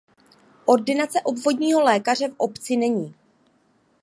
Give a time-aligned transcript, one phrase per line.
[0.65, 3.15] Ordinace obvodního lékaře v obci není.